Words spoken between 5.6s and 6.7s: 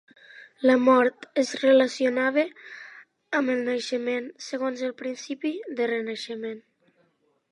de renaixement.